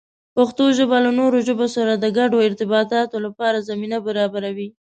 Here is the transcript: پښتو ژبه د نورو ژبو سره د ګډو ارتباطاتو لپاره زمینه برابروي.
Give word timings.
پښتو 0.35 0.63
ژبه 0.77 0.97
د 1.01 1.07
نورو 1.19 1.37
ژبو 1.47 1.65
سره 1.75 1.91
د 1.95 2.05
ګډو 2.17 2.37
ارتباطاتو 2.47 3.17
لپاره 3.25 3.65
زمینه 3.69 3.97
برابروي. 4.07 4.69